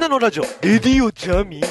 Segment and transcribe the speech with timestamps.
[0.00, 0.44] なのラジオ。
[0.62, 1.68] レディオジャミンレ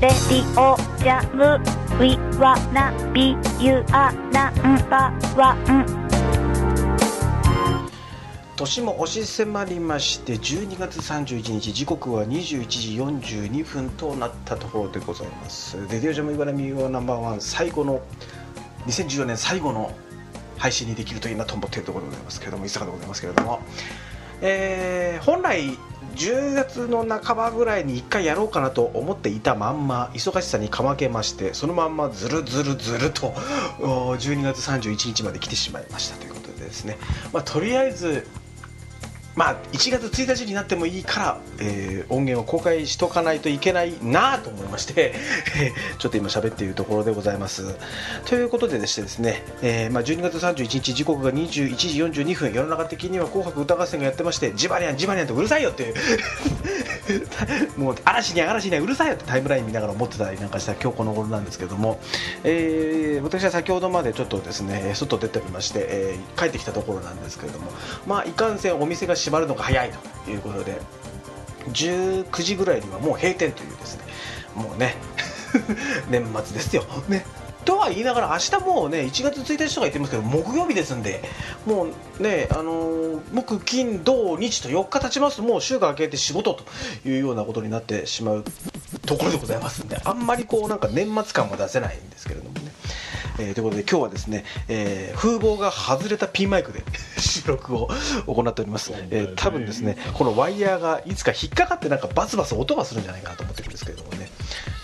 [0.00, 1.58] ディオジャム。
[1.92, 6.01] ウィワナビユアナンバーワン
[8.62, 15.76] 年も押し迫りまして12月31日時刻は21時42分となったところでございます。
[15.90, 18.00] レディオジャムイバラミューナンバーワン最後の
[18.86, 19.92] 2014年最後の
[20.58, 23.58] 配信にできるといいなと思っているところでございますけれども伊坂でございますけれども、
[24.42, 25.76] えー本来
[26.14, 33.30] 10月の半ばぐらいに1回やろうかなと思っていたまんま忙しさにかまけましてそのまんまずるずるずると
[33.80, 36.98] 12月31日まで来てしまいましたということでですね、
[37.32, 38.26] まあ、とりあえず
[39.34, 45.14] まあ、1月1日になってもいいから、えー音源を公開しとかないといけないなと思いまして、
[45.98, 47.74] ちょっと今喋っているところでございます。
[48.26, 55.94] ということでですね、えーまあ、12月31日時刻が21時42分世の中的には「紅白歌合戦」がやってましてジバニャンジバニャンとうるさいよっていう
[57.76, 62.00] もう嵐に嵐にゃうるさいよってタイムライン見ながら思ってたりなんかした今日この頃なんですけども、
[62.44, 67.70] えー私は先ほどまでちょっとですね外出ておりまして、えー帰ってきたところなんですけれども
[68.06, 69.90] まあいかんせんお店が閉まるのが早い
[70.24, 70.80] ということで
[71.72, 74.04] 19時ぐらいにはもう閉店というですね
[74.54, 74.96] もうね
[76.10, 76.84] 年末ですよ。
[77.08, 77.24] ね。
[77.64, 81.22] とは言いながら明日もうね1月1日とか言ってますけど木曜日ですんで。
[81.66, 81.86] も
[82.18, 86.64] うねあのー木金土日と4日経ちますともう週が明けて仕事と
[87.08, 88.44] いうようなことになってしまう
[89.06, 92.72] ところでございますんであんまりこうなんか年末感も出せないんですけれどもね。
[93.38, 96.82] えーということで今日はですね、えー風貌が外れたピンマイクで
[97.18, 97.88] 収録を
[98.26, 104.30] 行っております、えー多分ですねこのワイヤーがいつか引っかかってなんかバツバツ音がするんじゃないかなと思ってるんですけれどもね、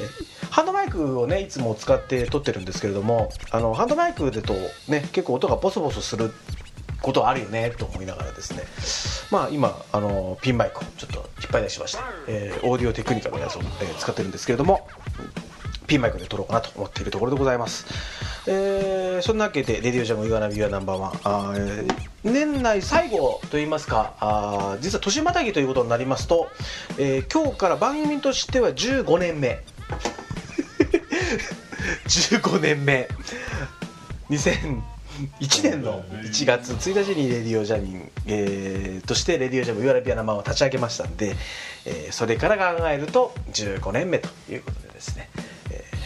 [0.01, 0.18] えー
[0.59, 4.55] ハンドマイクをねいつも使って撮ってるんですけれどもあのハンドマイクだと
[4.89, 6.33] ね結構音がボソボソする
[7.01, 8.65] ことあるよねと思いながらですね
[9.31, 14.89] まあ今あのピンマイクをちょっと引っ張り出しました、えーオーディオテクニカのやつを、えー使ってるんですけれども
[15.87, 17.87] ピンマイクで撮ろうかなと思っているところでございます。
[18.49, 21.95] えーそんなわけで、レディオジャムイワナビュアナンバーワン、あー
[22.25, 26.49] 年内最後といいますか、あ実は年またぎということになりますと、
[26.99, 29.63] えー今日から番組としては15年目。
[32.07, 33.09] 15年目。
[34.31, 34.83] 2001
[35.63, 41.35] 年の1月1日にレディオジャミン、えーとしてレディオジャムイワナビアナマンを立ち上げましたんで、
[41.87, 45.31] えーそれから考えると15年目ということでですね、
[45.71, 45.99] えー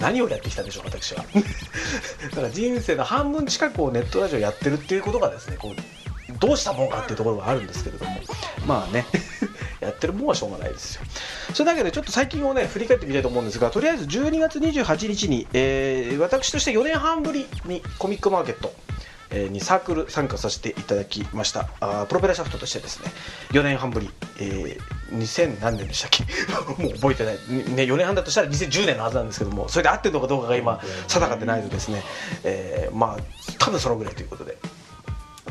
[0.00, 1.24] 何をやってきたんでしょう私は。
[2.30, 8.20] だから人生の半分近くをネットラジオやってるっていうことがですねこうどうしたもんかっていうところがあるんですけれども。
[8.66, 9.06] まあね。
[9.86, 11.02] やってるもんはしょうがないですよ。
[11.54, 18.72] それだけでちょっと最近をね振り返ってみたいと思うんですがとりあえず12月28日に、えー私として4年半ぶりにコミックマーケット
[19.50, 21.68] にサークル参加させていただきました。
[21.80, 23.10] あプロペラシャフトとしてですね
[23.50, 24.10] 4年半ぶり、
[24.40, 26.24] えー、2000何年でしたっけ？
[26.82, 27.34] もう覚えてない、
[27.74, 32.02] ね、4年半だとしたら2010年のはずなんですけどもそれで合ってるのかどうかが今定かってないとですね、
[32.44, 33.22] えーまあ
[33.58, 34.56] 多分そのぐらいということで。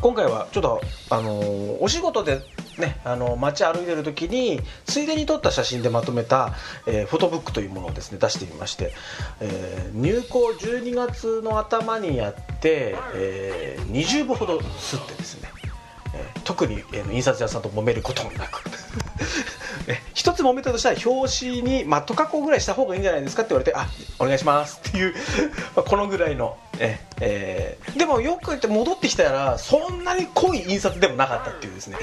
[0.01, 2.41] 今回はちょっと、あのーお仕事で
[2.77, 6.53] ね、あの街歩いてる時についでに撮った写真でまとめた、
[6.85, 8.91] えーフォトブックというものをですね出してみまして、
[9.39, 15.49] えー入校12月の頭にやって、えー20部ほど吸ってですね、
[16.13, 18.63] えー特に、えー印刷屋さんと揉めることもなく。
[19.87, 23.87] ね 一つ揉めたとしたら表紙にマット加工ぐらいした方がいいんじゃないですかって言われてあ
[24.17, 24.81] お願いします。
[24.89, 25.13] っていう
[25.75, 27.99] このぐらいのええー。
[27.99, 31.97] でもよく言って戻ってきたらそんなに濃い印刷でもなかったっていうですね。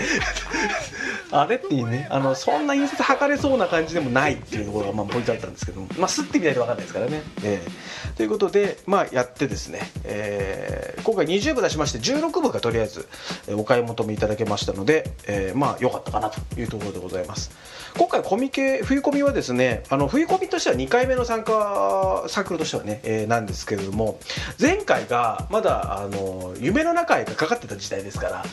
[1.32, 5.88] あれっていうねあのそんな印刷測れそうな感じでもないっていうところがまあポイントだったんですけども。
[5.98, 7.70] まあ吸ってみないと分かんないですからね、えー
[8.16, 13.08] ということでまあやってですね、えー今回20部出しまして16部がとりあえず
[13.56, 17.50] お買い求めいただけましたので、えーまあ良かったかなというところでございます。
[17.96, 24.18] 今回コミケ冬コミはですねあの冬コミとしては2回目の参加サークルとしてはね、えーなんですけれども
[24.60, 28.44] 前回がまだあの夢の中へがかかってた時代ですから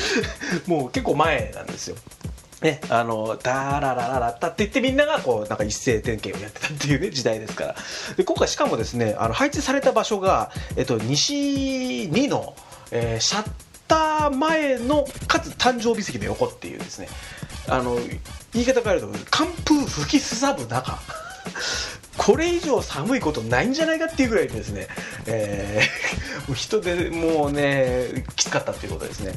[0.66, 1.96] もう結構前なんですよ
[2.62, 7.74] ね、あの、ダーララララッタって言ってみんながこう、なんか一斉点検をやってたっていうね、時代ですから。
[8.16, 12.54] で、今回しかもですね、あの、配置された場所が、えっと、西2の、
[12.92, 13.50] えーシャッ
[13.88, 17.08] ター前の、かつ誕生日席の横っていうですね、
[17.66, 17.98] あの、
[18.54, 20.98] 言い方変えると、寒風吹きすさぶ中。
[22.16, 24.88] これ以上寒いことないんじゃないかっていうぐらいですね、
[25.26, 26.22] えー
[26.54, 29.32] 人でもうねきつかったっていうことですね。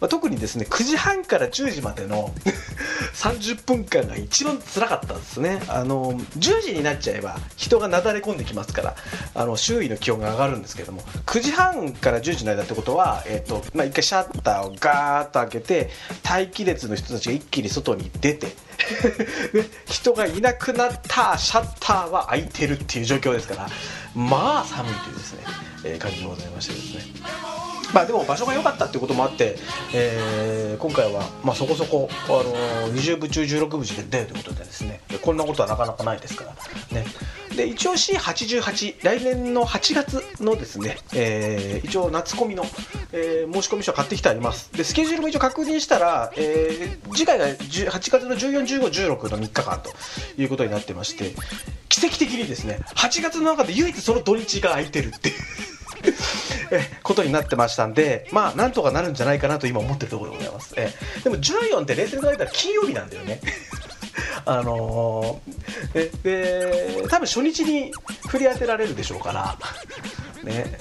[0.00, 2.34] まあ、特にですね9時半から10時までの
[3.14, 5.62] 30分間が一番辛かったんですね。
[5.68, 8.96] あの10時になっちゃえば人がなだれ込んできますから
[9.34, 15.90] あの周囲の気温が上がるんですけども9時半から10時の間ってことは、えーとまあ、一回シャッターをガーッと開けて
[16.22, 18.48] 待機列の人たちが一気に外に出て
[19.52, 23.68] で 人がいなくなったシャッターは開いてるっていう状況ですから
[24.14, 25.44] まあ寒いというですね、
[25.84, 27.59] えー感じでございましてですね。
[27.94, 29.56] まあでも場所が良かったっていうこともあって、
[29.94, 35.00] えー今回はまあそこそこ、あのー20部中16部で出るということでですね。
[35.20, 36.54] こんなことはなかなかないですから。
[37.00, 37.06] ね。
[37.56, 42.64] で一応 C88 来年の8月のですね、えー一応夏コミの、
[43.12, 44.72] えー申し込み書買ってきてあります。
[44.72, 49.90] でスケジュールも一応確認したら、えー次回が8月の141516の3日間と
[50.40, 51.34] いうことになってまして
[51.88, 55.34] 奇跡的にですね8月の中で唯一その土日が空いてるっていう。
[57.02, 60.74] ことになってましたんでまあなんとかなるんじゃないかなと今思ってるところでございます。
[60.76, 60.92] え
[61.24, 63.40] でも14って冷静に考えたら金曜日なんだよね。
[64.46, 67.92] あのーえで多分初日に
[68.28, 69.58] 振り当てられるでしょうから。
[70.44, 70.78] ね。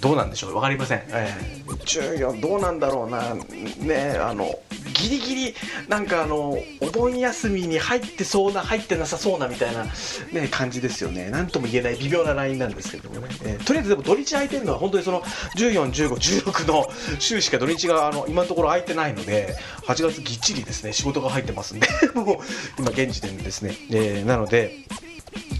[0.00, 0.52] どうなんでしょう？
[0.52, 1.34] 分かりません、え
[1.66, 1.70] え。
[1.70, 3.34] 14どうなんだろうな。
[3.78, 4.58] ねあの
[5.04, 5.54] ギリギリ
[5.88, 9.84] なんかあのお盆休みに入ってそうな入ってなさそうなみたいな、
[10.32, 11.30] ね、感じですよね。
[11.30, 15.22] なんとも言えない微妙なラインなんですけどもね、えーとりあえずでも土日空いてるのは本当にその
[15.56, 16.86] 141516の
[17.18, 19.56] 週しか土日があの今のところ空いてないので
[19.86, 22.36] 8月ぎっちりですね仕事が入ってますんで もう
[22.78, 24.84] 今現時点でですね、えーなので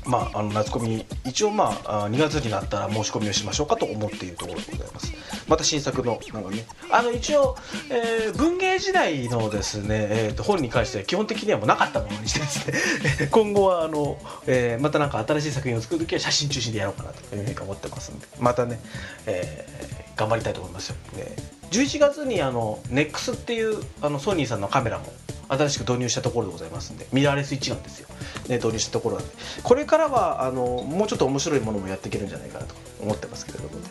[0.07, 5.13] まあ、あの夏コミ一応まあ2月になったら申し込みをしましょうかと思っているところでございます。
[5.49, 6.67] また新作のなんかね。
[6.91, 7.57] あの一応、
[7.91, 18.81] えー文芸時代のですね、えーと本に関しては基本的にはもうなかったものにしてですね 今後はあの、えーまたなんか新しい作品を作るときは写真中心でやろうかなというふうに思ってますんでまたね、
[19.27, 21.35] えー頑張りたいと思いますよ、ね、
[21.71, 25.13] 11月にあの NEX っていうあのソニーさんのカメラも
[25.57, 28.09] 新しく導入したところでございますんでミラーレス一眼ですよ、
[28.49, 29.35] ね、導入したところなんで。
[29.63, 33.91] これからはあのもうちょっと面白いものもやっていけるんじゃないかなと思ってますけれどもね。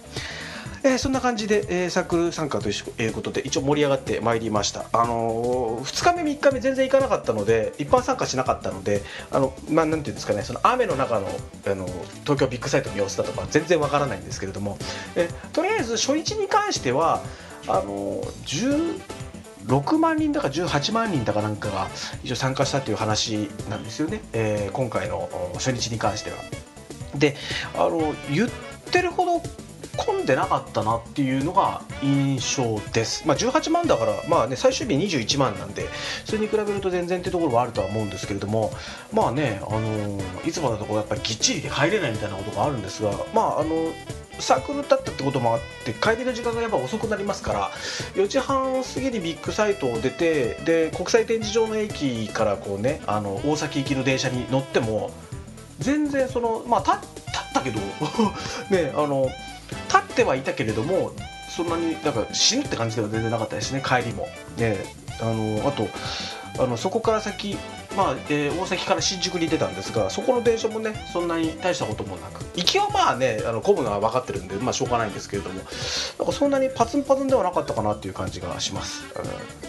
[0.86, 2.74] えーそんな感じで、えーサークル参加とい
[3.08, 9.02] うことで一応盛り上がってまいりました、あのー2日目3日目全然行かなかったので一般参加しなかったので
[9.32, 11.28] あの、まあ、なんていうんですかねその雨の中の
[11.66, 11.88] あの
[12.24, 14.78] 東京ビッグサイトの様子だとか全然わからないんですけれども、
[15.16, 17.24] えーとりあえず初日に関しては
[17.68, 19.04] あのー
[19.66, 21.88] 6万人だか18万人だかなんかが
[22.24, 26.38] 一応参加したという話なんですよね、えー今回の初日に関しては。
[27.16, 27.36] で
[27.76, 28.50] あの言っ
[28.92, 29.44] てるほど
[29.98, 35.88] 混んでなかったなっていうのが印象です、まあ、18万だから、まあね、最終日21万なんで
[36.26, 38.72] それに比べると全然ってところはあるとは思うんですけれども
[39.12, 43.94] まあね、あのいつもだとこうやっぱりぎっちり入れないみたいなことがあるんですがまああの
[44.40, 47.72] サークルだったってこともあって帰りの時間がやっぱ遅くなりますから
[48.16, 55.12] 4時半過ぎにビッグサイトを出てで国際展示場の駅からこうねあの大崎行きの電車に乗っても
[55.80, 57.80] 全然そのまあ立ったけど
[58.70, 59.30] ねあの
[59.88, 61.12] 立ってはいたけれども
[61.56, 64.28] そんなになんか死ぬって感じでは全然なかったですね帰りも。
[64.58, 65.88] ねあのあと
[66.60, 67.58] あのそこから先、
[67.96, 72.44] まあえー大崎から新宿に出たんですがそこの電車もねそんなに大したこともなく。
[72.56, 75.56] 行きはまあねあの混むのは分かってるんで、まあ、しょうがないんですけれども。
[75.56, 75.66] なん
[76.28, 79.04] かそんなにパツンパツンではなかったかなっていう感じがします。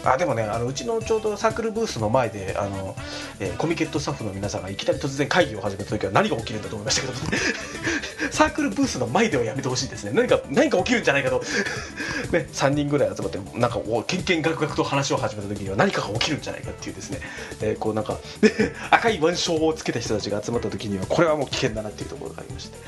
[0.03, 0.11] うん。
[0.11, 2.97] あでもねあのうちのちょうどサークルブースの前であの、
[3.41, 7.15] えーコミケットスタッフの皆さんがいきなり突然会議を始めた時は何が起きるんだと思いましたけど
[8.31, 10.11] サークルブースの前ではやめてほしいですね。
[10.13, 11.41] 何か何か起きるんじゃないかと、
[12.33, 17.21] ね、3人ぐらい集まってなんかけんけんがくがくと話を始めた時には何かが起きるんじゃないかっていうですね、
[17.61, 22.79] えーこうなんかで赤い腕章をつけた人たちが集まった時にはこれはもう危険だなっていうところがありまして。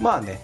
[0.00, 0.40] まあね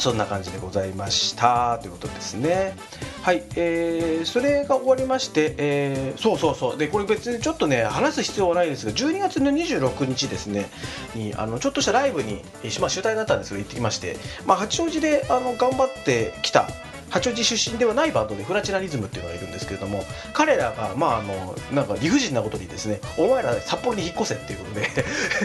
[0.00, 1.78] そんな感じでございました。
[1.78, 2.74] ということですね。
[3.20, 6.78] はい、えーそれが終わりまして、えーそうそうそう。
[6.78, 10.70] でこれ別にちょっとね話す必要はないですが12月の26日ですね。
[11.14, 12.42] にあのちょっとしたライブに、
[12.80, 16.66] まあ、集大だったんですけど行ってきまして、まあ、八王子であの頑張ってきた
[17.10, 24.88] 八王子出身ではないバンドでフラチナリズムっていうのがいるんですけれども彼らがまああのなんか理不尽なことにですねお前ら札幌に引っ越せっていうことで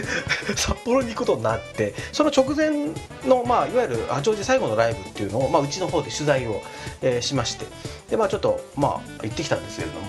[0.56, 2.70] 札幌に行くことになってその直前
[3.26, 6.62] の、まあ、いわゆる八王子最後のライブっていうのを、まあ、うちの方で取材を、
[7.02, 7.66] えーしまして
[8.10, 10.06] で、まあ、ちょっと、まあ、行ってきたんですけれども、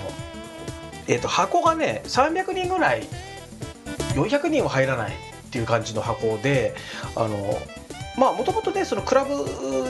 [1.07, 3.07] えー、と箱がね300人ぐらい
[4.13, 6.75] 400人は入らないっていう感じの箱で
[7.15, 7.57] あの
[8.17, 9.35] まあもともとねそのクラブ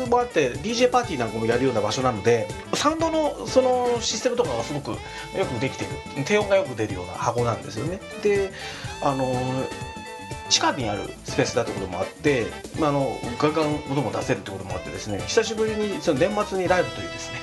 [0.07, 4.97] もあって DJ パーティーなんかもやるような場所なのでサウンドのそのシステムとかがすごくよ
[5.45, 5.91] くできてる。
[6.25, 7.99] 低音がよく出るような箱なんですよね。
[8.21, 8.51] で
[9.01, 9.33] あの
[10.49, 12.47] 地下にあるスペースだってこともあって、
[12.79, 17.39] まあ、あのガンガン音も出せるってこともあってですね久しぶりにその年末にライブというですね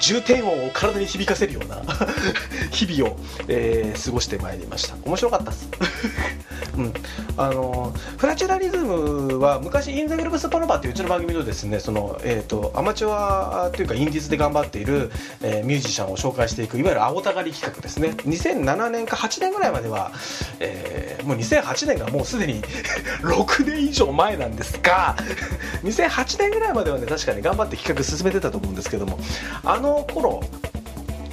[0.00, 1.82] 重点音を体に響かせるような
[2.70, 3.16] 日々を、
[3.48, 4.96] えー過ごしてまいりました。
[5.04, 5.68] 面白かったです。
[6.76, 6.94] うん、
[7.36, 15.10] あのフラチュラリズムは昔インザグループスパノバっていううちの番組のですねその、えー、とアマチュアというかインディーズで頑張っている、
[15.42, 18.10] えーミュージシャンを紹介していくいわゆる青たがり企画ですね。
[18.10, 20.12] 2007年か8年ぐらいまでは、
[20.60, 22.62] えーもう2008年がもうすでに
[23.20, 25.14] 6年以上前なんですが
[25.82, 29.18] 2008年ぐらいまではね確かに頑張って企画進めてたと思うんですけども
[29.64, 30.40] あのの頃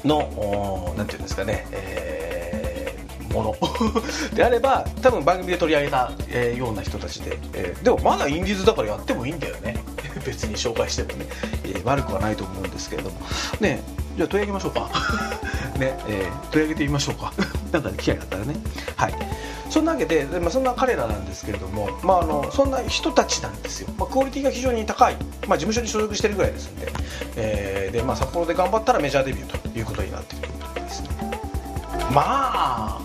[0.03, 3.55] のおーなんていうんですかね、えーもの。
[4.33, 9.75] であれば多分番組で取り上げた、えーような人たちで、えーでもまだインディーズだからやってもいいんだよね。
[10.25, 11.25] 別に紹介してもね、
[11.63, 13.19] えー悪くはないと思うんですけれども。
[13.59, 13.81] ね
[14.15, 14.89] じゃあ取り上げましょうか。
[15.77, 17.33] ね、え取り上げてみましょうか。
[17.73, 18.55] なんかね機会があったらね。
[18.95, 19.13] はい。
[19.75, 25.17] そんなわけで、まあ、そんな彼らなんですけれども、まあ、あのそんな人たちなんですよ、まあ、クオリティが非常に高い、
[25.49, 26.87] まあ、事務所に所属してるぐらいですんで,、
[27.35, 31.09] えーでまあ、札幌で頑張ったらメジャーデビューということになっているということですね。
[32.13, 32.21] ま
[33.01, 33.04] あ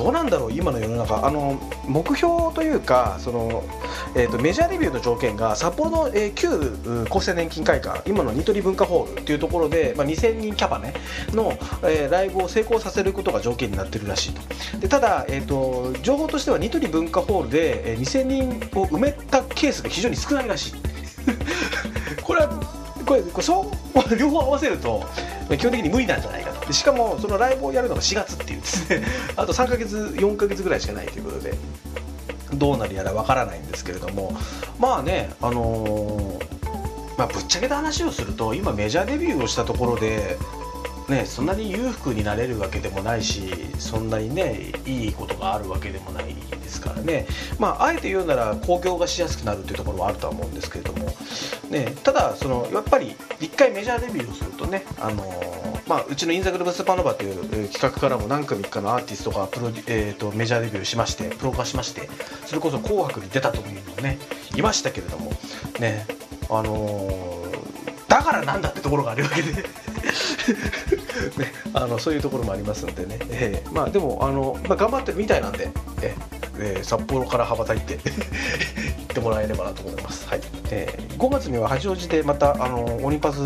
[0.00, 1.26] どうなんだろう今の世の中。
[1.26, 3.62] あの目標というかその、
[4.16, 6.48] えー、とメジャーデビューの条件が札幌の、えー旧
[7.10, 10.94] 厚生年金会館今のニトリ文化ホールっていうところで、まあ、2000人キャパね
[11.32, 11.52] の、
[11.82, 14.40] えーライブを成功させることが条件になってるらしいと。
[14.78, 20.74] でただ、えー、と情報としてはニトリ文化ホールで、えー2000人を埋めたケースが非常に少ないらしい。
[22.24, 22.48] これは
[23.04, 23.70] これこれそ
[24.10, 25.04] う両方合わせると
[25.56, 26.66] 基本的に無理なんじゃないかと。
[26.66, 29.02] でしかもそのライブをやるのが4月っていうですね。
[29.36, 31.54] あと3ヶ月4ヶ月ぐらいしかないということで
[32.54, 34.36] どうなるやらわからないんですけれども。
[34.78, 36.60] まあねあのー
[37.20, 40.38] まあ、ぶっちゃけた話をすると今メジャーデビューをしたところで
[41.10, 43.50] ね、そんなに裕福になれるわけでもないし
[43.80, 47.26] そんなにねいいことがあるわけでもないですからね。
[47.58, 51.12] まああえて言うなら興行がしやすくなるというところはあるとは思うんですけれども、
[51.68, 55.24] ね、ただそのやっぱり一回メジャーデビューをするとねあの
[55.88, 62.08] まあ、うちのインザグループスーパーノバという企画からも何組かのアーティストがプロ、えー、とメジャーデビューしましてプロ化しまして
[62.46, 64.20] それこそ「紅白」に出たというのもね
[64.54, 65.32] いましたけれども。
[65.80, 66.06] ね
[66.48, 67.40] あのー
[68.10, 69.64] だからなんだってところがあるわけで。
[71.38, 75.70] ね、あのそういうところもありますんでね、えーまあでもあの、まあ、頑張ってるみたいなんで、
[76.02, 80.40] えーえ札幌から羽ばたいて行ってもらえればなと思います、はい。
[80.70, 83.38] えー5月には八王子でまたあのオリンパス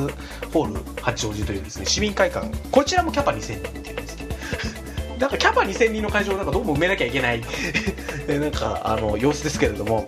[0.53, 4.29] ホール八王子というですね市民会館こちらもキャパ2000人っていうですね。
[5.19, 7.43] なんかキャパ2000人の会場なんかどうも埋めなきゃいけない。
[8.29, 10.07] えーなんかあの様子ですけれども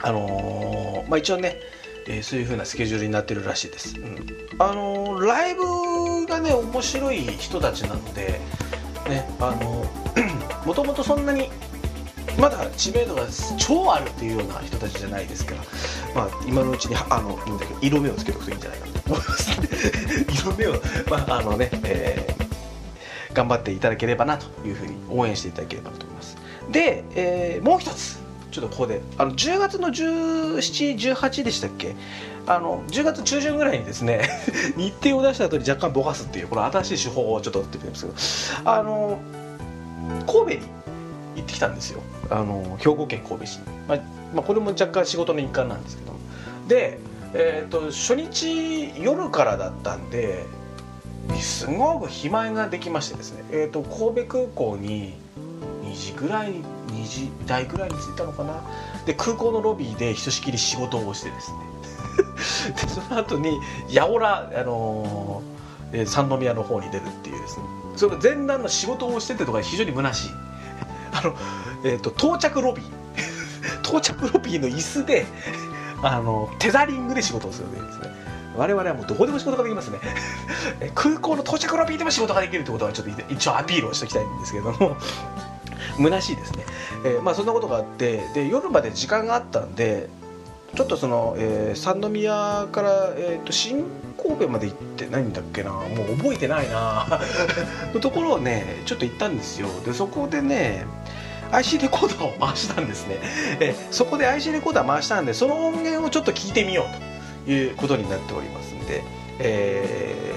[0.00, 1.60] あのーまあ一応ね
[2.06, 4.26] えーそういう風なスケジュールになってるらしいです、うん。
[4.58, 5.62] あのーライブ
[6.42, 8.40] ね面白い人たちなので
[9.08, 9.84] ねあの
[10.66, 11.48] もともとそんなに
[12.38, 13.26] まだ知名度が
[13.58, 15.62] 超あるっていうような人たちじゃないですから、
[16.14, 17.38] まあ、今のうちにあの
[17.80, 19.50] 色目をつけておくといいんじゃないかと思います。
[20.32, 20.72] 色目を、
[21.10, 22.42] まああのねえー
[23.34, 26.36] 頑張っていただければなというふうに応援していただければと思います。
[26.70, 28.21] で、えーもう一つ。
[28.52, 29.00] ちょっとここで。
[29.18, 31.94] あの10月の1718でしたっけ？
[32.46, 34.28] あの10月中旬ぐらいにですね
[34.76, 38.70] 日程を出した後に若干ぼかすっていうこの新しい手法をちょっとやってみるんですけど。
[38.70, 39.18] あの
[40.26, 40.66] 神戸に
[41.36, 42.00] 行ってきたんですよ。
[42.30, 43.98] あの兵庫県神戸市に、まあ
[44.34, 46.18] まあ、これも若干仕事の一環なんですけども。
[46.68, 46.98] で、
[47.34, 50.44] えー、と初日夜からだったんで
[51.40, 55.14] すごく肥満ができましてですね、えー、と神戸空港に
[55.84, 56.64] 2時ぐらいに
[57.02, 58.62] 2時台ぐらいに着いたのかな？
[59.06, 61.58] で空港のロビーでひとしきり仕事をしてですね。
[62.76, 65.52] でその後に八百良、あのー
[66.06, 67.64] 三宮の方に出るっていうですね。
[67.96, 70.30] その前段の仕事をしててとか非常に虚しい。
[71.12, 71.34] あの、
[71.84, 72.86] えー、と到着ロビー。
[73.84, 75.26] 到着ロビーの椅子で
[76.02, 78.22] あのテザリングで仕事をするというですね。
[78.56, 79.98] 我々はもうどこでも仕事ができますね。
[80.94, 84.96] 空港の到着ロビーでも仕事ができるってことはちょっと一応アピールをしておきたいんですけれども。
[85.98, 86.64] 虚しいですね、
[87.04, 90.08] えーまあそんなことがあってで夜まで時間があったんで
[90.74, 93.84] ちょっとその、えー三宮から、えー、と新
[94.22, 95.72] 神戸まで行ってないんだっけな。
[95.72, 95.80] も
[96.12, 97.20] う覚えてないな。
[97.92, 99.68] のところをねちょっと行ったんですよ。
[99.84, 100.86] でそこでね
[101.50, 103.18] IC レコーダーを回したんですね。
[103.60, 106.84] えそこで IC レコーダー回したんでその音源をちょっと聞いてみよ
[107.44, 109.02] うということになっておりますんで、
[109.40, 110.32] えー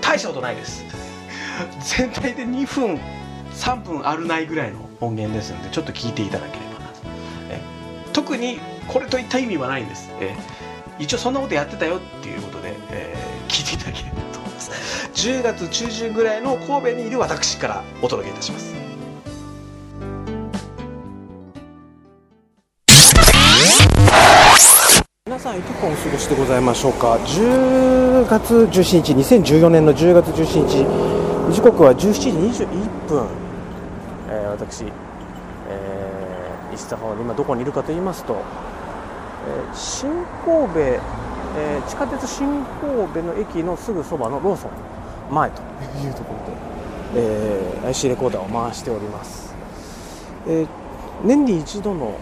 [0.00, 0.84] 大したことないです。
[1.96, 3.00] 全体で2分
[3.54, 6.94] 3分あるないぐらいの音源ですのでちょっと聞いていただければなと。
[7.50, 7.60] え
[8.12, 8.58] 特に
[8.88, 10.10] これといった意味はないんです。
[10.20, 10.36] え
[10.98, 15.10] 一応そんなことやってたよっていうことで、えー聞いていただければと思います。
[15.14, 18.74] 10月中旬ぐらいの神戸にいる私からお届けいたします。
[25.26, 31.54] 皆さん、イトコン過ごしでございましょうか？10月17日2014年の10月17日。
[31.54, 32.30] 時刻は17時
[32.64, 33.28] 21分、
[34.34, 34.84] えー私、
[35.68, 40.10] えー、石坂の今どこにいるかと言いますと、えー新
[40.44, 44.70] 神戸、えー地下鉄新神戸の駅のすぐそばのローソン
[45.30, 45.62] 前と。
[46.04, 46.34] いうとこ
[47.14, 49.54] ろで、えー IC レコーダーを回しております、
[50.46, 50.68] えー
[51.22, 52.18] 年に一度の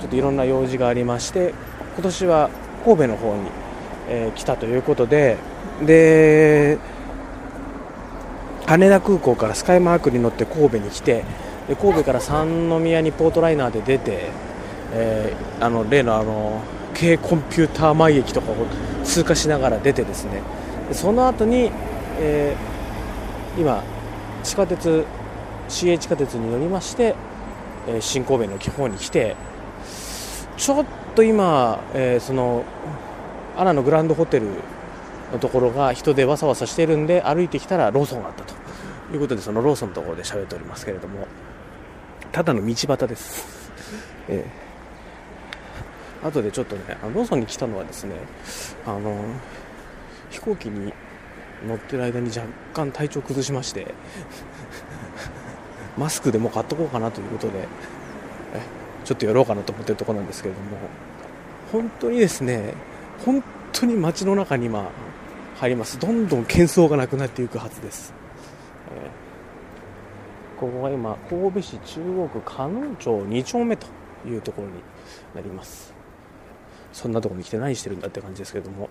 [0.00, 1.52] ちょっといろんな用事がありまして
[1.94, 2.50] 今年は
[2.84, 3.50] 神戸の方に、
[4.08, 5.36] えー来たということで
[5.84, 6.78] で
[8.66, 11.24] 羽田空港からスカイマークに乗って神戸に来て
[11.68, 14.30] で神戸から三宮にポートライナーで出て、
[14.92, 16.60] えーあの例のあの
[16.98, 18.54] 軽コンピューター前駅とかを
[19.02, 20.42] 通過しながら出てですね。
[20.88, 21.70] でその後に、
[22.20, 23.82] えー今
[24.42, 25.04] 地下鉄
[25.68, 27.14] 市営地下鉄に乗りまして、
[27.88, 29.36] えー新神戸の地方に来て
[30.56, 32.64] ちょっと今、えーその
[33.56, 34.48] アナのグランドホテル
[35.32, 38.54] のところが人でわさわさしているんで歩いてきたらローソンがあったと
[39.12, 41.26] いうことでそのローソンのところで喋っておりますけれども。
[42.34, 43.70] ただの道端です、
[44.28, 46.82] えー、後でちょっとね
[47.14, 48.16] ローソンに来たのはですね
[48.84, 49.24] あの
[50.30, 50.92] 飛行機に
[51.64, 52.42] 乗ってる間に若
[52.74, 53.94] 干体調崩しまして
[55.96, 57.68] マスクでも買っとこうかなということで
[58.52, 58.60] え
[59.04, 60.76] ちょっとやろうかなと思ってるところなんですけれども
[61.70, 62.74] 本当にですね
[63.24, 64.90] 本当に街の中に今
[65.64, 65.98] 入ります。
[65.98, 68.12] どんどん喧騒がなくなっていくはずです、
[68.94, 73.86] えーここが今神戸市中央区加納町2丁目と
[74.24, 74.74] いうところに
[75.34, 75.92] なります。
[76.92, 78.88] そんなところに来て何してるんだって感じですけれども。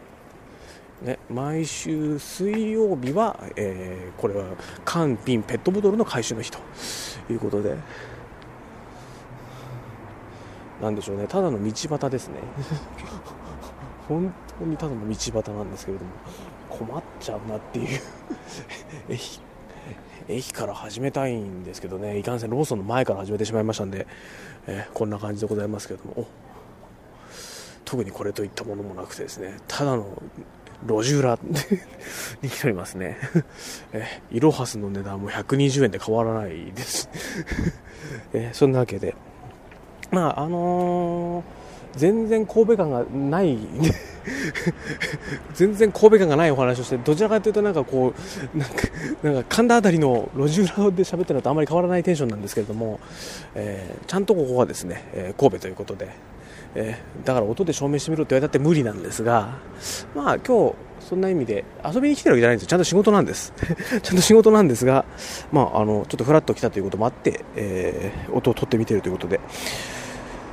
[1.01, 4.45] ね、毎週水曜日は、えーこれは
[4.83, 6.59] 缶瓶ペットボトルの回収の日と
[7.29, 7.75] いうことで。
[10.81, 11.27] なんでしょうね。
[11.27, 12.39] ただの道端ですね。
[14.09, 16.11] 本当にただの道端なんですけれども
[16.77, 17.99] 困っちゃうなっていう。
[19.09, 19.39] 駅
[20.27, 22.17] 駅から始めたいんですけどね。
[22.17, 24.07] いかんせんローソンの前から始めてしまいましたんで、
[24.67, 26.27] えーこんな感じでございますけれども。
[27.85, 29.57] 特にこれといったものもなくてですね。
[29.67, 30.21] ただの
[30.87, 31.37] 路地裏
[32.41, 33.17] に来ておりますね。
[33.93, 37.09] えイロハスの値段も120円で変わらないです。
[38.33, 39.15] えそんなわけで。
[40.11, 41.62] まああのー
[41.95, 43.57] 全然神戸感がない。
[45.53, 48.13] 全然神戸感がないお話をしてどちらかというとなんかこ
[48.55, 48.75] うなんか
[49.21, 52.99] なんか神田辺りの路地裏で喋ってるのとあまり変わらないテンションなんですけれども、
[53.55, 56.09] えーちゃんとここはですね、えー神戸ということで、
[56.75, 59.57] えーだから音で証明してみろって言われたって無理なんですが
[60.15, 62.69] まあ今日そんな意味で遊びに来てるわけじゃないんですよ。
[62.69, 63.51] ちゃんと仕事なんです。
[64.01, 65.03] ちゃんと仕事なんですが
[65.51, 69.41] まああのちょっとフラッと来たということもあって、えー音を取ってみてるということで。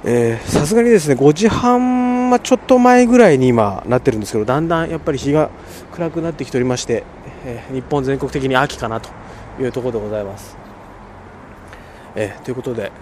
[0.02, 5.50] さすがにですね5時半、まあ、ちょっと前ぐらいに今なってるんですけどだんだんやっぱり日が
[5.92, 7.04] 暗くなってきておりまして、
[7.44, 9.10] えー日本全国的に秋かなと
[9.60, 10.56] いうところでございます、
[12.14, 12.92] えーということで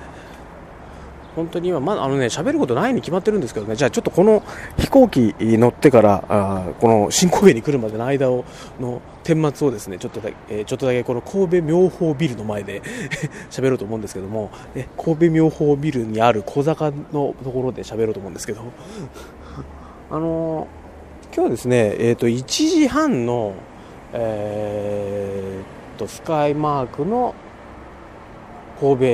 [1.38, 3.76] 本当に今まだあのね喋ることないに決まってるんですけどね。
[3.76, 4.42] じゃあちょっとこの
[4.76, 8.44] 飛行機乗ってからあこの新神戸に来るまでの間を
[8.80, 12.82] の顛末をですねちょっとだけ、えーちょっとだけこの神戸妙法ビルの前で
[13.50, 18.62] 喋ろうと思うんですけども、え神戸妙法ビルにある小坂のところで喋ろうと思うんですけど。
[20.10, 20.66] あのー
[21.30, 23.52] 今日はですねえっ、と1時半の
[24.12, 27.34] えーとスカイマークの
[28.80, 29.04] 神戸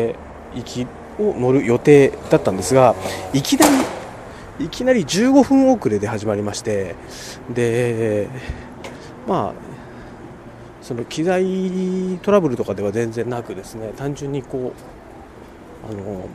[0.54, 0.87] 行き
[1.18, 2.94] を乗る予定だったんですが
[3.33, 3.66] いきな
[4.59, 6.94] りいきなり15分遅れで始まりまして
[7.53, 8.29] で
[9.27, 9.74] まあ
[10.83, 14.72] その機材トラブルとかでは全然なくですね単純にこ
[15.88, 16.29] うあの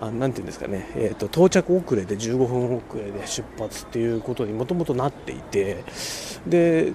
[0.00, 5.84] あなんていうんですかね、えー、と到着遅れで15分遅れで出発っていうことにもともとなっていて
[6.46, 6.92] で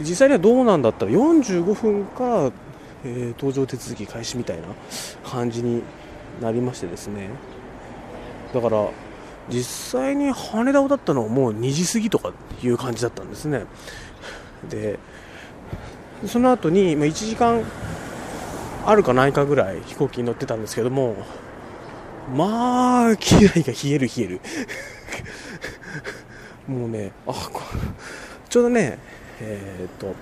[0.00, 2.52] 実際にはどうなんだったら45分から、
[3.04, 4.68] え搭乗手続き開始みたいな
[5.28, 5.82] 感じに
[6.40, 7.30] なりましてですね。
[8.52, 8.88] だから
[9.48, 13.64] 実際に羽田をだったのはもう2時過ぎとかいう感じだったんですね。
[14.68, 14.98] で
[16.26, 17.64] その後に1時間
[18.86, 21.16] あるかないかぐらい飛行機に乗ってたんですけども
[22.34, 24.40] まあ機内が冷える冷える。
[26.68, 27.62] もうねあこ
[28.48, 28.98] ちょうどね
[29.40, 30.14] えーっと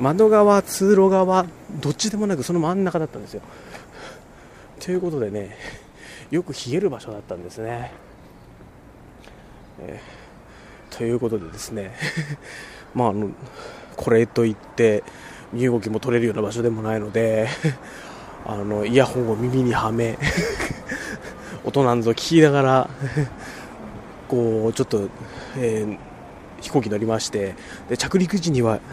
[0.00, 1.46] 窓側通路側
[1.80, 3.42] どっちでもなくその真ん中だったんですよ。
[4.80, 5.56] ということでね
[6.30, 7.92] よく冷える場所だったんですね、
[9.80, 10.20] えー
[10.90, 11.92] ということでですね
[12.94, 13.30] まああの
[13.96, 15.02] これといって
[15.52, 17.48] 身動きも取れるような場所でもないので
[18.44, 20.18] あのイヤホンを耳にはめ
[21.64, 22.90] 音なんぞ聞きながら
[24.28, 25.08] こうちょっと、
[25.56, 26.09] えー
[26.60, 27.54] 飛行機乗りまして
[27.88, 28.80] で着陸時には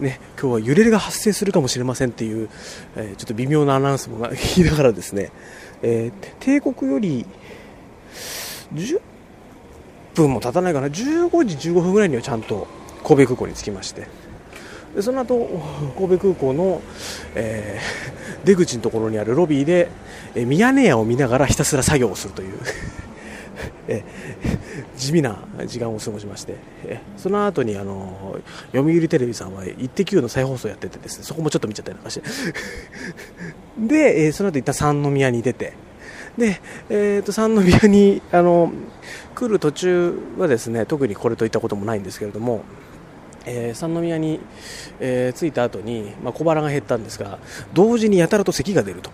[0.00, 2.48] ね、今日は揺れが発生するかもしれませんっていう、
[2.96, 5.30] えーちょっと微妙なアナウンスも聞き ながらですね、
[5.82, 7.24] えー帝国より
[8.74, 9.00] 10
[10.16, 10.90] 分も経たないかな15
[11.44, 12.66] 時15分ぐらいにはちゃんと
[13.04, 14.08] 神戸空港に着きまして
[14.96, 15.62] でその後
[15.96, 16.82] 神戸空港の、
[17.36, 19.88] えー出口のところにあるロビーで、
[20.34, 22.58] えミヤネ屋を見ながらひたすら作業をするという、
[23.88, 24.02] え
[24.96, 28.38] 地味な時間を過ごしまして、えその後にあの
[28.72, 32.22] 読売テレビさんは「イッテ Q!」の再放送やっててですねそこもちょっと見ちゃったりなんかして
[33.78, 35.72] で、えその後一旦三宮に出て
[36.38, 38.72] で、えー、と三宮にあの
[39.34, 42.64] 来る途中はですね特にこれといったこともないんですけれども、
[43.46, 44.40] えー三宮に、
[45.00, 47.38] えー着いた後に、まあ、小腹が減ったんですが
[47.72, 49.10] 同時にやたらと咳が出ると。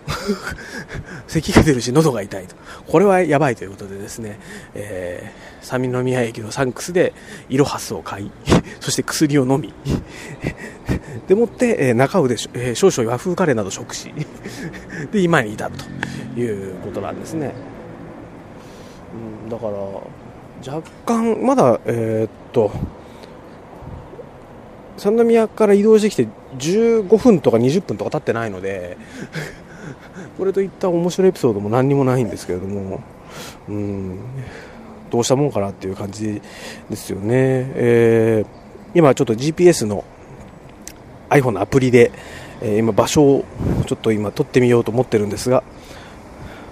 [1.27, 2.55] 咳が出るし喉が痛いと。
[2.87, 4.39] これはやばいということでですね、
[4.75, 7.13] えー三宮駅のサンクスで
[7.47, 8.31] イロハスを買い
[8.81, 9.73] そして薬を飲み
[11.27, 14.11] でもって、えー中尾で、えー少々和風カレーなど食し
[15.11, 15.71] で今に至る
[16.33, 17.53] ということなんですね、
[19.43, 22.71] うん、だから若干まだえーっと
[24.97, 26.27] 三宮から移動してきて
[26.57, 28.97] 15分とか20分とか経ってないので
[30.37, 33.01] これといった面白いエピソードも何にもないんですけれども
[33.69, 34.19] うん
[35.09, 36.41] どうしたもんかなっていう感じ
[36.89, 37.27] ですよね、
[37.75, 38.61] えー
[38.93, 40.03] 今ちょっと GPS の
[41.29, 42.11] iPhone のアプリで、
[42.59, 43.45] えー今場所を
[43.85, 45.63] ちょっと今撮ってみようと思ってるんですが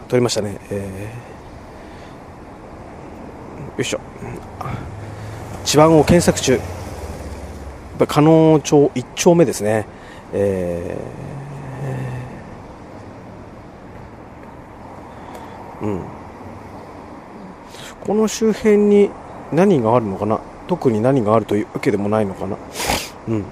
[0.09, 1.29] 撮りましたね、えー
[3.79, 4.01] よいしょ。
[5.63, 6.78] 地盤を検索中。
[7.99, 9.85] ぱり加納町1丁目ですね、
[10.33, 16.01] えーうん、
[18.01, 19.09] この周辺に
[19.53, 20.41] 何があるのかな？
[20.67, 22.57] 特に何があるというわけでもないのかな、
[23.27, 23.45] うん、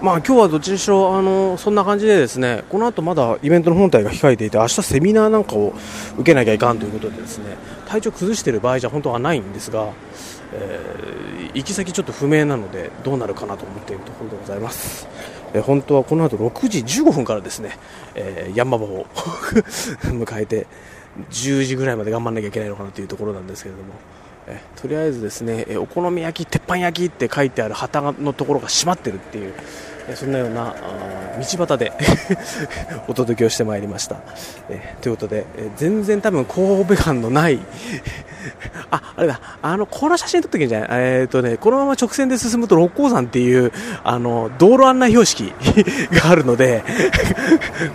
[0.00, 5.74] まあ今日はどっちにしろあのそんな感じでですねこの後まだイベントの本体が控えていて明日セミナーなんかを
[6.14, 7.56] 受けなきゃいかんということでですね
[7.86, 9.92] 体調崩している場合じゃ本当はないんですが、
[10.52, 11.18] えー
[11.54, 15.08] 行き先ちょっと不明なのでどうなるかなと思っているところでございます、
[15.54, 17.78] えー本当はこの後6時15分からですね、
[18.14, 19.06] えーヤンマバを
[20.04, 20.66] 迎えて
[21.30, 23.94] 10時ぐらいまで頑張らなきゃいけないのかなというところなんですけれども、
[24.80, 29.52] とりあえずですね、えお好み焼き鉄板焼きって書いてある旗のところが閉まってるっていう、
[30.14, 30.74] そんなような
[31.38, 31.92] 道端で
[33.08, 34.16] お届けをしてまいりました、
[34.70, 37.58] えということで、え全然多分神戸感のない
[38.90, 43.72] あ、あれだ、あの、この写真撮っとけんじゃないえっ、とね、このまま直線で進むと六甲山っていう、
[44.04, 45.52] あの、道路案内標識
[46.12, 46.82] があるので、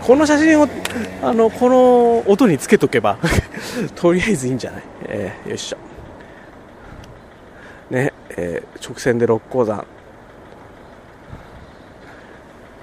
[0.02, 0.68] この写真を、
[1.24, 3.18] あの、この音につけとけば、
[3.96, 4.84] とりあえずいいんじゃない？
[5.06, 5.78] えーよいしょ。
[7.93, 9.86] ね、えー直線で六甲山、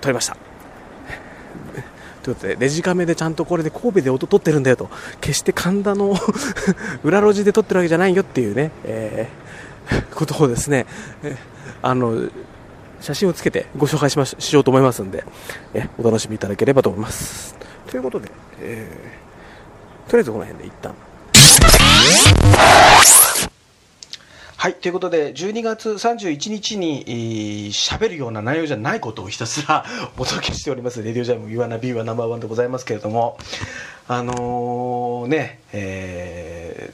[0.00, 0.36] 撮りました。
[2.22, 4.88] ということで、レジカメでちゃんとこれで神戸で音撮ってるんだよと、
[5.20, 6.14] 決して神田の
[7.04, 9.40] 裏路地で撮ってるわけじゃないよっていうね、えー
[10.14, 10.86] ことをですね、
[11.82, 12.30] あの、
[13.00, 15.24] 写真をつけてご紹介しまししようと思いますんで、
[15.74, 17.56] えお楽しみいただければと思います。
[17.88, 20.94] ということで、えーとりあえずこの辺で一旦。
[24.60, 24.74] はい。
[24.74, 29.86] ということで、12月31日に、えー喋るような内容じゃないことをひたすら
[30.18, 33.38] お届けしております、レディオジャム、You wanna be はナンバーワンでございますけれども、
[34.06, 36.92] あのーね、え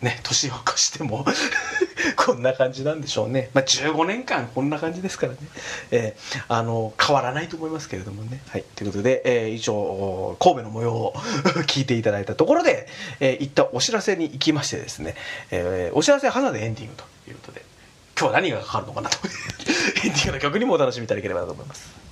[0.00, 1.26] ーね、年を越しても
[2.30, 3.50] こんな感じなんでしょうね。
[3.54, 5.38] まあ、15年間こんな感じですからね。
[5.90, 8.40] えーあの変わらないと思いますけれどもね。
[8.48, 8.64] はい。
[8.76, 11.14] ということで、えー以上、神戸の模様を
[11.66, 12.86] 聞いていただいたところで、
[13.18, 15.16] えー、一旦お知らせに行きましてですね、
[15.50, 17.64] えーお知らせは花でエンディングということで、
[18.18, 19.18] 今日は何がかかるのかなと。
[20.04, 22.09] エンディングの曲にもお楽しみいただければと思います。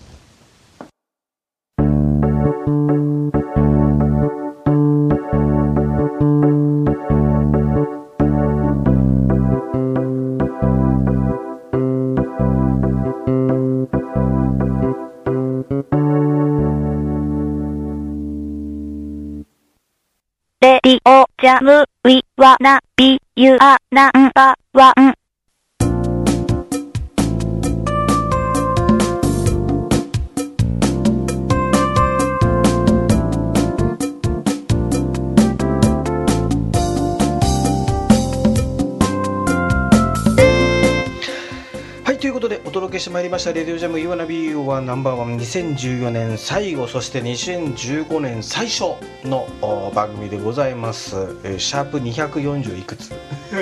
[20.89, 25.18] レディオジャム、ウィワナビユアナンバーワン。
[42.99, 49.47] けしてまいりました「レディオジャム y o u w a n b はナンバーワン2014年最後そして2015年最初の
[49.95, 53.11] 番組でございます、えーシャープ240いくつ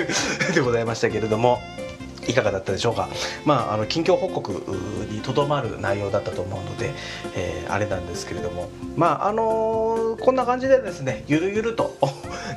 [0.55, 1.59] でございましたけれども
[2.27, 3.09] いかがだったでしょうか、
[3.45, 4.51] まあ、あの近況報告
[5.09, 6.91] にとどまる内容だったと思うので、
[7.35, 11.95] えーあれなんですけれどもまああのーこんな感じでですねゆるゆると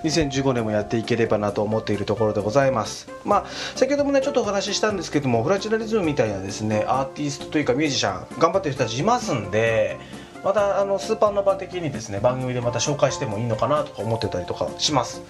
[0.04, 3.08] 2015年もやっていければなと思っているところでございます。
[3.24, 9.98] まあ先ほどもねちょっとお話ししたんですけどもフラチナリズムみたいなですねアーティストというかミュージシャン頑張ってる人たちいますんで
[10.42, 15.22] またあのスーパーノバ的にですね番組でまた紹介してもいいのかなとか思ってたりとかします。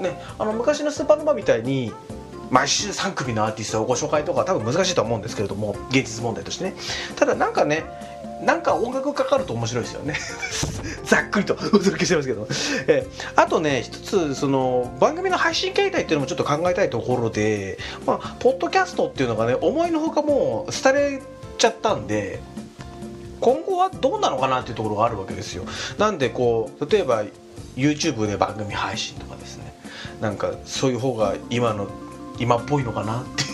[0.00, 1.92] ねあの昔のスーパーノバみたいに
[2.50, 6.74] 毎週3組のアーティストをご紹介とか多分難しいと思うんですけれども現実問題としてね。
[7.16, 7.84] ただなんかね
[8.44, 10.14] なんか音楽かかると面白いですよね。
[11.04, 12.46] ざっくりとお届けしてますけど、
[12.86, 21.22] えーあとね一つその番組の配信形態っていうのもちょっと考えたいところでまあポッドキャストっていうのがね思いのほかもう廃れ
[21.58, 22.40] ちゃったんで
[23.40, 25.64] 今後はどうなのかなっていうところがあるわけですよ。
[25.98, 27.24] なんでこう例えば
[27.76, 29.74] YouTube で番組配信とかですね。
[30.20, 31.88] なんかそういう方が今の
[32.38, 33.53] 今っぽいのかなっていう。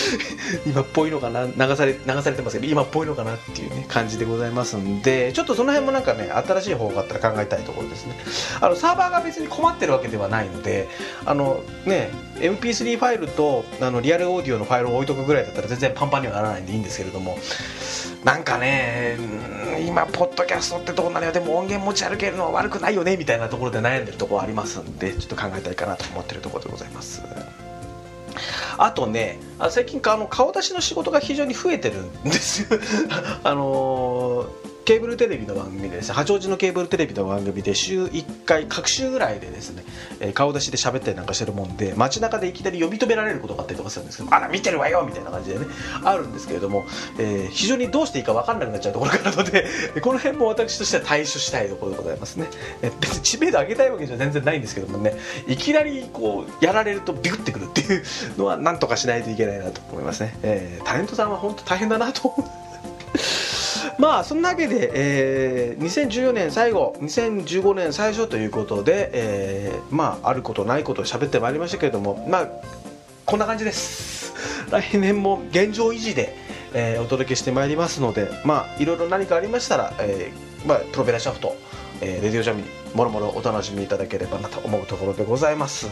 [0.66, 8.16] 今っぽいのかな流され流されてますけど今っぽいのかなっていうね感じでございますんでちょっとその辺もなんかね新しい方法があったら考えたいところですね。
[8.60, 10.88] あのサーバーが別に困ってるわけではないので
[11.24, 17.38] あのね MP3 ファイルとあのリアルオーディオのファイルを置いとくぐらいだったら全然パンパンにはならないんでいいんですけれども
[18.24, 19.18] なんかね
[19.86, 21.32] 今ポッドキャストってどうなるよ。
[21.32, 27.22] でも音源持ち歩けるのは悪くないよねみたいなところで悩んでるところありますんでちょっと考えたいかなと思ってるところでございます。
[28.84, 32.80] あとねあ最近あの顔出しの仕事が非常に増えてるんですよ。
[33.44, 39.84] あのーケーブルテレビの番組でですね八王子のケーブルテレビの番組で週1回各週ぐらいでですね、
[40.20, 45.66] えー顔出しで喋ったりなんかしてるもんで街中でいきなり呼び止められることがあったりとかするんですけど「あら見てるわよ」みたいな感じでね
[46.02, 46.84] あるんですけれども、
[47.18, 49.66] えー非常にどうしていいか分かんなくなっちゃうところがあるので
[50.00, 52.46] この辺も私としては対処したいところでございますね、
[52.82, 55.14] えー別に知名度上げたいわけじゃ全然ないんですけどもね
[55.46, 58.02] いきなりこうやられるとビクってくるっていう
[58.38, 62.34] のはなんとかしないといけないなと思いますね、えータレントさんは本当大変だなと
[64.02, 72.48] まあそんなわけで、えー2014年最後2015年最初ということで、えーまああることないことを喋ってまいりましたけれどもまあ
[73.24, 74.34] こんな感じです。
[74.72, 76.34] 来年も現状維持で、
[76.74, 81.56] えーお届けしてまいりますのでまあいろいろ何かありましたら、えーまあ、プロペラシャフト
[82.02, 82.62] えーレディオジャム
[82.94, 85.86] もろもろお楽しみいただければなと思うところでございます。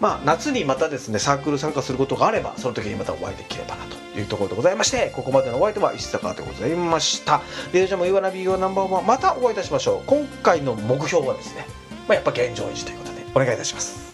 [0.00, 7.40] まあ夏にまたですねサークル参加することがあればその時にまたお会いできればなというところでございましてここまでのお相手は石坂でございました。
[7.72, 10.02] レディオジャム岩波岩ナンバーワンまたお会いいたしましょう。
[10.06, 11.66] 今回の目標はですね、
[12.08, 14.07] まあ、やっぱ現状維持ということでお願いいたします。